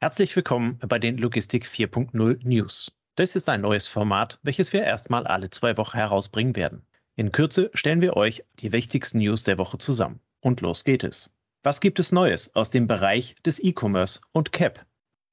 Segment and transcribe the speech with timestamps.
[0.00, 2.96] Herzlich willkommen bei den Logistik 4.0 News.
[3.16, 6.86] Das ist ein neues Format, welches wir erstmal alle zwei Wochen herausbringen werden.
[7.16, 10.20] In Kürze stellen wir euch die wichtigsten News der Woche zusammen.
[10.40, 11.30] Und los geht es.
[11.64, 14.86] Was gibt es Neues aus dem Bereich des E-Commerce und CAP?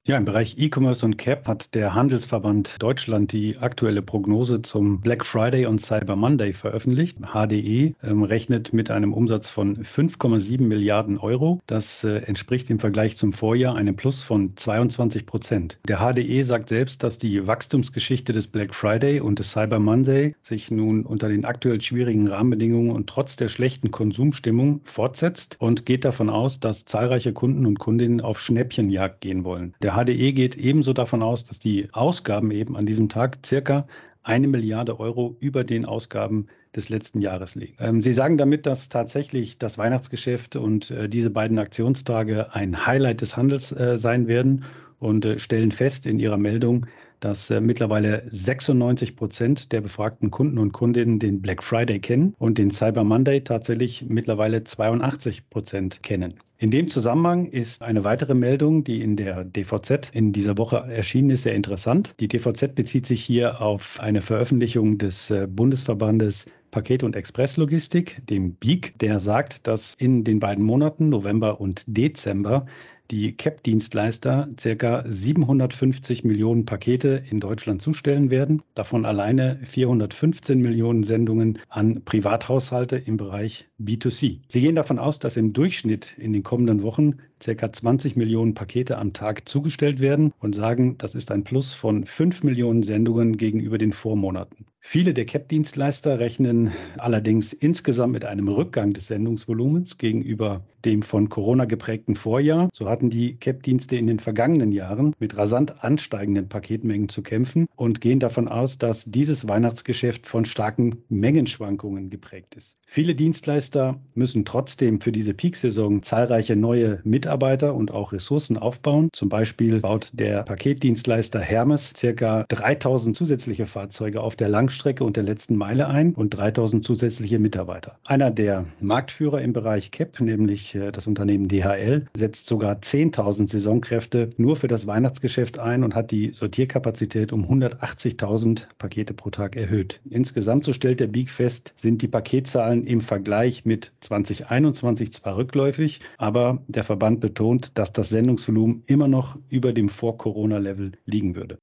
[0.08, 5.26] Ja, im Bereich E-Commerce und CAP hat der Handelsverband Deutschland die aktuelle Prognose zum Black
[5.26, 7.18] Friday und Cyber Monday veröffentlicht.
[7.18, 11.58] HDE ähm, rechnet mit einem Umsatz von 5,7 Milliarden Euro.
[11.66, 15.80] Das äh, entspricht im Vergleich zum Vorjahr einem Plus von 22 Prozent.
[15.88, 20.70] Der HDE sagt selbst, dass die Wachstumsgeschichte des Black Friday und des Cyber Monday sich
[20.70, 26.30] nun unter den aktuell schwierigen Rahmenbedingungen und trotz der schlechten Konsumstimmung fortsetzt und geht davon
[26.30, 29.74] aus, dass zahlreiche Kunden und Kundinnen auf Schnäppchenjagd gehen wollen.
[29.82, 33.86] Der HDE geht ebenso davon aus, dass die Ausgaben eben an diesem Tag circa
[34.22, 37.76] eine Milliarde Euro über den Ausgaben des letzten Jahres liegen.
[37.80, 43.20] Ähm, Sie sagen damit, dass tatsächlich das Weihnachtsgeschäft und äh, diese beiden Aktionstage ein Highlight
[43.22, 44.64] des Handels äh, sein werden
[44.98, 46.86] und äh, stellen fest in Ihrer Meldung,
[47.26, 52.56] dass äh, mittlerweile 96 Prozent der befragten Kunden und Kundinnen den Black Friday kennen und
[52.56, 56.34] den Cyber Monday tatsächlich mittlerweile 82 Prozent kennen.
[56.58, 61.30] In dem Zusammenhang ist eine weitere Meldung, die in der DVZ in dieser Woche erschienen
[61.30, 62.14] ist, sehr interessant.
[62.20, 66.46] Die DVZ bezieht sich hier auf eine Veröffentlichung des äh, Bundesverbandes
[66.76, 72.66] Paket- und Expresslogistik, dem BIG, der sagt, dass in den beiden Monaten November und Dezember
[73.10, 75.04] die CAP-Dienstleister ca.
[75.08, 83.16] 750 Millionen Pakete in Deutschland zustellen werden, davon alleine 415 Millionen Sendungen an Privathaushalte im
[83.16, 84.40] Bereich B2C.
[84.46, 87.72] Sie gehen davon aus, dass im Durchschnitt in den kommenden Wochen ca.
[87.72, 92.42] 20 Millionen Pakete am Tag zugestellt werden und sagen, das ist ein Plus von 5
[92.42, 94.66] Millionen Sendungen gegenüber den Vormonaten.
[94.88, 101.64] Viele der CAP-Dienstleister rechnen allerdings insgesamt mit einem Rückgang des Sendungsvolumens gegenüber dem von Corona
[101.64, 102.68] geprägten Vorjahr.
[102.72, 108.00] So hatten die CAP-Dienste in den vergangenen Jahren mit rasant ansteigenden Paketmengen zu kämpfen und
[108.00, 112.78] gehen davon aus, dass dieses Weihnachtsgeschäft von starken Mengenschwankungen geprägt ist.
[112.86, 119.08] Viele Dienstleister müssen trotzdem für diese Peaksaison zahlreiche neue Mitarbeiter und auch Ressourcen aufbauen.
[119.12, 125.24] Zum Beispiel baut der Paketdienstleister Hermes circa 3000 zusätzliche Fahrzeuge auf der Langstrecke und der
[125.24, 127.98] letzten Meile ein und 3000 zusätzliche Mitarbeiter.
[128.04, 134.30] Einer der Marktführer im Bereich CAP, nämlich äh, das Unternehmen DHL, setzt sogar 10.000 Saisonkräfte
[134.36, 140.00] nur für das Weihnachtsgeschäft ein und hat die Sortierkapazität um 180.000 Pakete pro Tag erhöht.
[140.10, 146.00] Insgesamt, so stellt der Beak fest, sind die Paketzahlen im Vergleich mit 2021 zwar rückläufig,
[146.18, 151.58] aber der Verband betont, dass das Sendungsvolumen immer noch über dem Vor-Corona-Level liegen würde.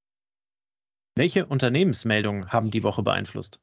[1.16, 3.60] Welche Unternehmensmeldungen haben die Woche beeinflusst?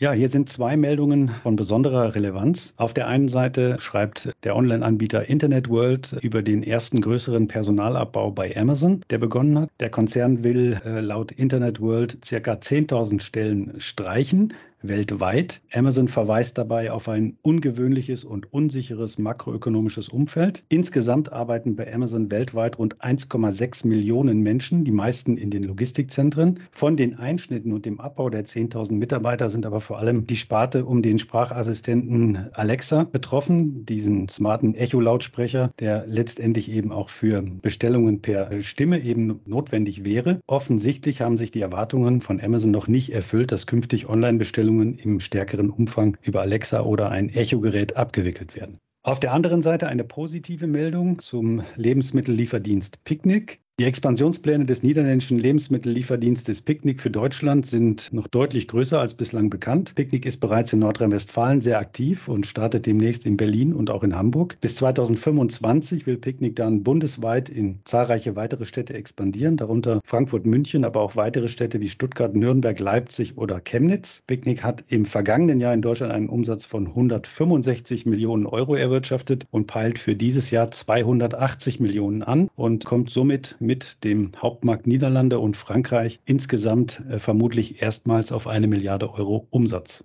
[0.00, 2.72] Ja, hier sind zwei Meldungen von besonderer Relevanz.
[2.76, 8.56] Auf der einen Seite schreibt der Online-Anbieter Internet World über den ersten größeren Personalabbau bei
[8.56, 9.70] Amazon, der begonnen hat.
[9.80, 15.60] Der Konzern will äh, laut Internet World circa 10.000 Stellen streichen weltweit.
[15.72, 20.62] Amazon verweist dabei auf ein ungewöhnliches und unsicheres makroökonomisches Umfeld.
[20.68, 26.60] Insgesamt arbeiten bei Amazon weltweit rund 1,6 Millionen Menschen, die meisten in den Logistikzentren.
[26.70, 30.84] Von den Einschnitten und dem Abbau der 10.000 Mitarbeiter sind aber vor allem die Sparte
[30.84, 38.60] um den Sprachassistenten Alexa betroffen, diesen smarten Echo-Lautsprecher, der letztendlich eben auch für Bestellungen per
[38.60, 40.40] Stimme eben notwendig wäre.
[40.46, 45.18] Offensichtlich haben sich die Erwartungen von Amazon noch nicht erfüllt, dass künftig Online-Bestellungen Bestellungen im
[45.18, 48.76] stärkeren Umfang über Alexa oder ein Echo-Gerät abgewickelt werden.
[49.02, 53.60] Auf der anderen Seite eine positive Meldung zum Lebensmittellieferdienst Picnic.
[53.80, 59.94] Die Expansionspläne des niederländischen Lebensmittellieferdienstes Picnic für Deutschland sind noch deutlich größer als bislang bekannt.
[59.94, 64.16] Picnic ist bereits in Nordrhein-Westfalen sehr aktiv und startet demnächst in Berlin und auch in
[64.16, 64.56] Hamburg.
[64.60, 71.00] Bis 2025 will Picnic dann bundesweit in zahlreiche weitere Städte expandieren, darunter Frankfurt, München, aber
[71.00, 74.24] auch weitere Städte wie Stuttgart, Nürnberg, Leipzig oder Chemnitz.
[74.26, 79.68] Picnic hat im vergangenen Jahr in Deutschland einen Umsatz von 165 Millionen Euro erwirtschaftet und
[79.68, 83.67] peilt für dieses Jahr 280 Millionen an und kommt somit mit
[84.04, 90.04] dem Hauptmarkt Niederlande und Frankreich insgesamt äh, vermutlich erstmals auf eine Milliarde Euro Umsatz.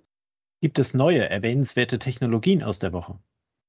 [0.60, 3.18] Gibt es neue erwähnenswerte Technologien aus der Woche?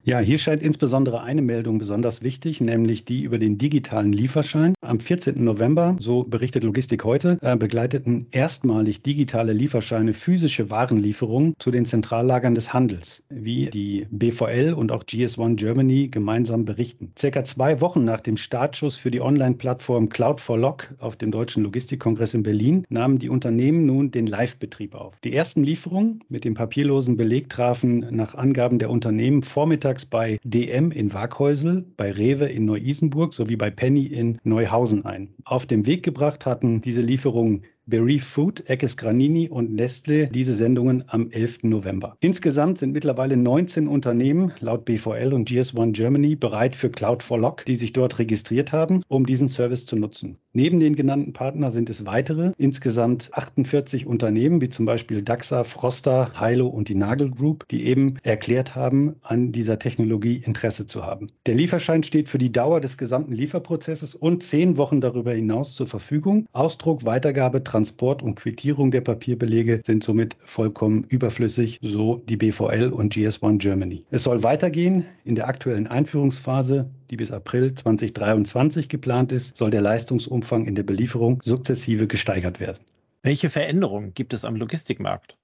[0.04, 4.75] Ja, hier scheint insbesondere eine Meldung besonders wichtig, nämlich die über den digitalen Lieferschein.
[4.86, 5.44] Am 14.
[5.44, 12.54] November, so berichtet Logistik heute, äh, begleiteten erstmalig digitale Lieferscheine physische Warenlieferungen zu den Zentrallagern
[12.54, 17.12] des Handels, wie die BVL und auch GS1 Germany gemeinsam berichten.
[17.18, 21.64] Circa zwei Wochen nach dem Startschuss für die Online-Plattform Cloud for Lock auf dem Deutschen
[21.64, 25.16] Logistikkongress in Berlin nahmen die Unternehmen nun den Live-Betrieb auf.
[25.24, 30.92] Die ersten Lieferungen mit dem papierlosen Beleg trafen nach Angaben der Unternehmen vormittags bei DM
[30.92, 35.30] in Waghäusel, bei Rewe in Neu-Isenburg sowie bei Penny in Neuhausen Schaffhausen ein.
[35.46, 41.06] Auf dem Weg gebracht hatten diese Lieferungen Berry Food, Eckes Granini und Nestle diese Sendungen
[41.08, 41.64] am 11.
[41.64, 42.18] November.
[42.20, 47.64] Insgesamt sind mittlerweile 19 Unternehmen laut BVL und GS1 Germany bereit für Cloud for Lock,
[47.64, 50.40] die sich dort registriert haben, um diesen Service zu nutzen.
[50.58, 56.40] Neben den genannten Partnern sind es weitere, insgesamt 48 Unternehmen, wie zum Beispiel DAXA, Froster,
[56.40, 61.28] Heilo und die Nagel Group, die eben erklärt haben, an dieser Technologie Interesse zu haben.
[61.46, 65.88] Der Lieferschein steht für die Dauer des gesamten Lieferprozesses und zehn Wochen darüber hinaus zur
[65.88, 66.48] Verfügung.
[66.54, 73.14] Ausdruck, Weitergabe, Transport und Quittierung der Papierbelege sind somit vollkommen überflüssig, so die BVL und
[73.14, 74.06] GS1 Germany.
[74.10, 75.04] Es soll weitergehen.
[75.26, 80.84] In der aktuellen Einführungsphase, die bis April 2023 geplant ist, soll der Leistungsumfang in der
[80.84, 82.84] Belieferung sukzessive gesteigert werden.
[83.24, 85.38] Welche Veränderungen gibt es am Logistikmarkt?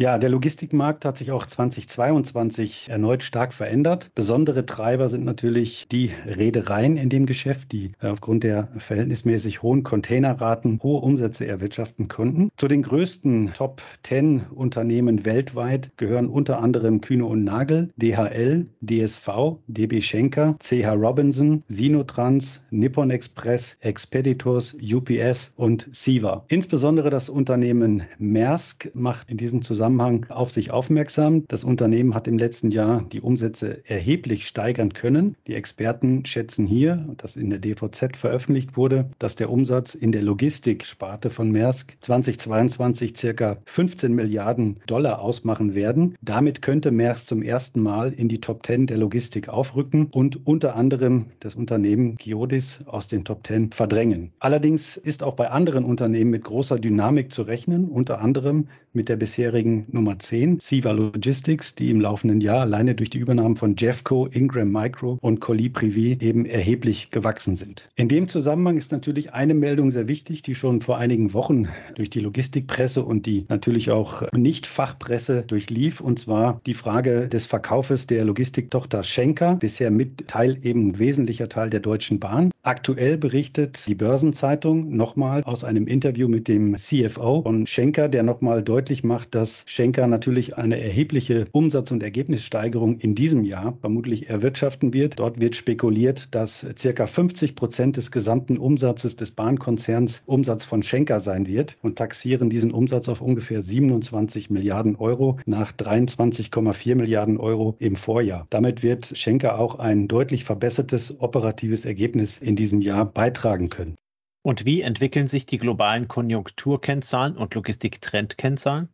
[0.00, 4.12] Ja, der Logistikmarkt hat sich auch 2022 erneut stark verändert.
[4.14, 10.78] Besondere Treiber sind natürlich die Reedereien in dem Geschäft, die aufgrund der verhältnismäßig hohen Containerraten
[10.84, 12.50] hohe Umsätze erwirtschaften konnten.
[12.56, 19.56] Zu den größten Top 10 Unternehmen weltweit gehören unter anderem Kühne und Nagel, DHL, DSV,
[19.66, 26.44] DB Schenker, CH Robinson, Sinotrans, Nippon Express, Expeditors, UPS und Siva.
[26.46, 31.44] Insbesondere das Unternehmen Maersk macht in diesem Zusammenhang Zusammenhang auf sich aufmerksam.
[31.48, 35.34] Das Unternehmen hat im letzten Jahr die Umsätze erheblich steigern können.
[35.46, 40.20] Die Experten schätzen hier, das in der DVZ veröffentlicht wurde, dass der Umsatz in der
[40.20, 46.16] Logistiksparte von Maersk 2022 circa 15 Milliarden Dollar ausmachen werden.
[46.20, 50.76] Damit könnte Maersk zum ersten Mal in die Top 10 der Logistik aufrücken und unter
[50.76, 54.32] anderem das Unternehmen Giodis aus den Top 10 verdrängen.
[54.38, 59.16] Allerdings ist auch bei anderen Unternehmen mit großer Dynamik zu rechnen, unter anderem mit der
[59.16, 64.26] bisherigen Nummer 10, Siva Logistics, die im laufenden Jahr alleine durch die Übernahmen von Jeffco,
[64.26, 67.88] Ingram Micro und Colli Privé eben erheblich gewachsen sind.
[67.96, 72.10] In dem Zusammenhang ist natürlich eine Meldung sehr wichtig, die schon vor einigen Wochen durch
[72.10, 78.24] die Logistikpresse und die natürlich auch Nicht-Fachpresse durchlief, und zwar die Frage des Verkaufes der
[78.24, 82.50] Logistiktochter Schenker, bisher mit Teil eben wesentlicher Teil der Deutschen Bahn.
[82.68, 88.62] Aktuell berichtet die Börsenzeitung nochmal aus einem Interview mit dem CFO von Schenker, der nochmal
[88.62, 94.92] deutlich macht, dass Schenker natürlich eine erhebliche Umsatz- und Ergebnissteigerung in diesem Jahr vermutlich erwirtschaften
[94.92, 95.18] wird.
[95.18, 101.20] Dort wird spekuliert, dass circa 50 Prozent des gesamten Umsatzes des Bahnkonzerns Umsatz von Schenker
[101.20, 107.76] sein wird und taxieren diesen Umsatz auf ungefähr 27 Milliarden Euro nach 23,4 Milliarden Euro
[107.78, 108.46] im Vorjahr.
[108.50, 113.94] Damit wird Schenker auch ein deutlich verbessertes operatives Ergebnis in diesem Jahr beitragen können.
[114.42, 118.88] Und wie entwickeln sich die globalen Konjunkturkennzahlen und Logistiktrendkennzahlen?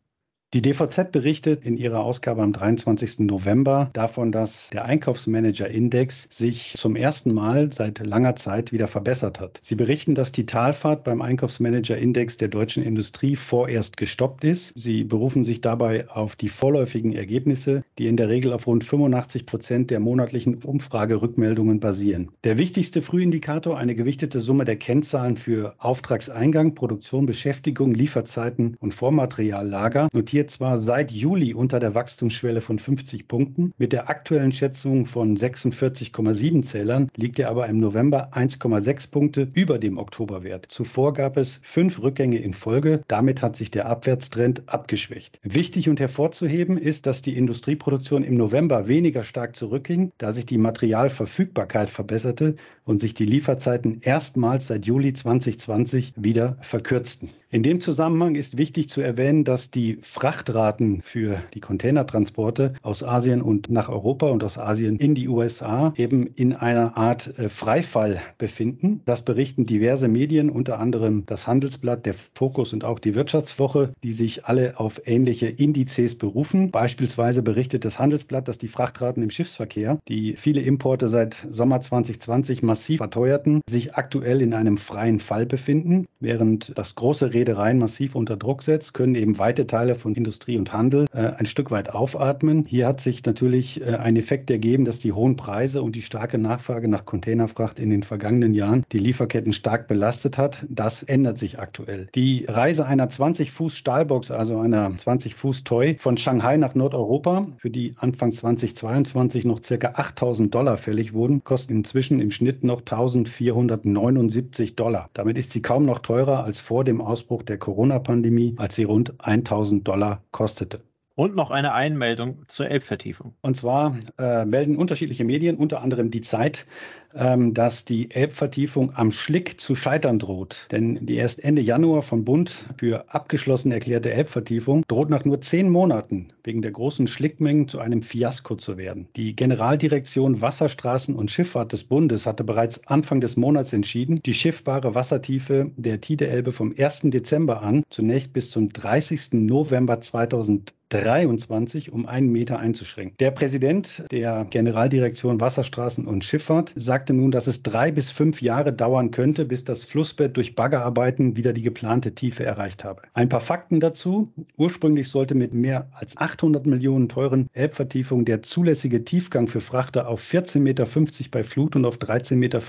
[0.54, 3.18] Die DVZ berichtet in ihrer Ausgabe am 23.
[3.18, 9.58] November davon, dass der Einkaufsmanager-Index sich zum ersten Mal seit langer Zeit wieder verbessert hat.
[9.64, 14.72] Sie berichten, dass die Talfahrt beim Einkaufsmanager-Index der deutschen Industrie vorerst gestoppt ist.
[14.76, 19.46] Sie berufen sich dabei auf die vorläufigen Ergebnisse, die in der Regel auf rund 85
[19.46, 22.28] Prozent der monatlichen Umfragerückmeldungen basieren.
[22.44, 30.08] Der wichtigste Frühindikator, eine gewichtete Summe der Kennzahlen für Auftragseingang, Produktion, Beschäftigung, Lieferzeiten und Vormateriallager,
[30.12, 33.72] notiert liegt zwar seit Juli unter der Wachstumsschwelle von 50 Punkten.
[33.78, 39.78] Mit der aktuellen Schätzung von 46,7 Zählern liegt er aber im November 1,6 Punkte über
[39.78, 40.66] dem Oktoberwert.
[40.68, 43.02] Zuvor gab es fünf Rückgänge in Folge.
[43.08, 45.40] Damit hat sich der Abwärtstrend abgeschwächt.
[45.42, 50.58] Wichtig und hervorzuheben ist, dass die Industrieproduktion im November weniger stark zurückging, da sich die
[50.58, 57.30] Materialverfügbarkeit verbesserte und sich die Lieferzeiten erstmals seit Juli 2020 wieder verkürzten.
[57.54, 63.42] In dem Zusammenhang ist wichtig zu erwähnen, dass die Frachtraten für die Containertransporte aus Asien
[63.42, 68.22] und nach Europa und aus Asien in die USA eben in einer Art äh, Freifall
[68.38, 69.02] befinden.
[69.04, 74.14] Das berichten diverse Medien, unter anderem das Handelsblatt, der Fokus und auch die Wirtschaftswoche, die
[74.14, 76.70] sich alle auf ähnliche Indizes berufen.
[76.70, 82.62] Beispielsweise berichtet das Handelsblatt, dass die Frachtraten im Schiffsverkehr, die viele Importe seit Sommer 2020
[82.62, 88.38] massiv verteuerten, sich aktuell in einem freien Fall befinden, während das große Reedereien massiv unter
[88.38, 92.64] Druck setzt, können eben weite Teile von Industrie und Handel äh, ein Stück weit aufatmen.
[92.66, 96.38] Hier hat sich natürlich äh, ein Effekt ergeben, dass die hohen Preise und die starke
[96.38, 100.64] Nachfrage nach Containerfracht in den vergangenen Jahren die Lieferketten stark belastet hat.
[100.68, 102.08] Das ändert sich aktuell.
[102.14, 107.48] Die Reise einer 20 Fuß Stahlbox, also einer 20 Fuß Toy von Shanghai nach Nordeuropa,
[107.58, 112.80] für die Anfang 2022 noch circa 8000 Dollar fällig wurden, kostet inzwischen im Schnitt noch
[112.80, 115.10] 1479 Dollar.
[115.14, 119.14] Damit ist sie kaum noch teurer als vor dem Ausbruch der Corona-Pandemie, als sie rund
[119.18, 120.82] 1000 Dollar kostete.
[121.16, 123.36] Und noch eine Einmeldung zur Elbvertiefung.
[123.40, 126.66] Und zwar äh, melden unterschiedliche Medien, unter anderem die Zeit,
[127.14, 130.66] dass die Elbvertiefung am Schlick zu scheitern droht.
[130.72, 135.70] Denn die erst Ende Januar vom Bund für abgeschlossen erklärte Elbvertiefung droht nach nur zehn
[135.70, 139.08] Monaten wegen der großen Schlickmengen zu einem Fiasko zu werden.
[139.16, 144.94] Die Generaldirektion Wasserstraßen und Schifffahrt des Bundes hatte bereits Anfang des Monats entschieden, die schiffbare
[144.94, 147.02] Wassertiefe der Tide-Elbe vom 1.
[147.04, 149.32] Dezember an zunächst bis zum 30.
[149.32, 153.16] November 2020 23 um einen Meter einzuschränken.
[153.18, 156.72] Der Präsident der Generaldirektion Wasserstraßen und Schifffahrt
[157.04, 161.36] sagte nun, dass es drei bis fünf Jahre dauern könnte, bis das Flussbett durch Baggerarbeiten
[161.36, 163.02] wieder die geplante Tiefe erreicht habe.
[163.12, 164.32] Ein paar Fakten dazu.
[164.56, 170.22] Ursprünglich sollte mit mehr als 800 Millionen teuren Elbvertiefungen der zulässige Tiefgang für Frachter auf
[170.22, 170.86] 14,50 Meter
[171.30, 172.62] bei Flut und auf 13,50 Meter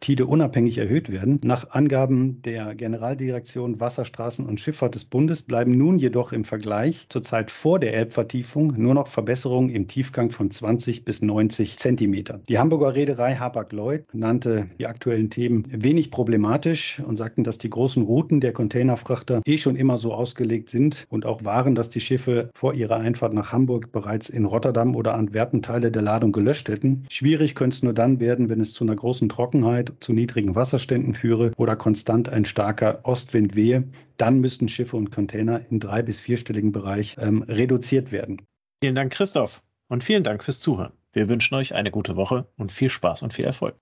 [0.00, 1.40] Tide unabhängig erhöht werden.
[1.42, 7.22] Nach Angaben der Generaldirektion Wasserstraßen und Schifffahrt des Bundes bleiben nun jedoch im Vergleich zur
[7.22, 12.42] Zeit vor der Elbvertiefung nur noch Verbesserungen im Tiefgang von 20 bis 90 Zentimetern.
[12.50, 13.36] Die Hamburger Reederei
[13.78, 19.40] Hapag-Lloyd nannte die aktuellen Themen wenig problematisch und sagten, dass die großen Routen der Containerfrachter
[19.46, 23.32] eh schon immer so ausgelegt sind und auch waren, dass die Schiffe vor ihrer Einfahrt
[23.32, 27.06] nach Hamburg bereits in Rotterdam oder Antwerpen Teile der Ladung gelöscht hätten.
[27.08, 31.14] Schwierig könnte es nur dann werden, wenn es zu einer großen Trockenheit, zu niedrigen Wasserständen
[31.14, 33.84] führe oder konstant ein starker Ostwind wehe
[34.16, 38.42] dann müssten Schiffe und Container im drei- bis vierstelligen Bereich ähm, reduziert werden.
[38.82, 39.62] Vielen Dank, Christoph.
[39.88, 40.92] Und vielen Dank fürs Zuhören.
[41.18, 43.74] Wir wünschen euch eine gute Woche und viel Spaß und viel Erfolg.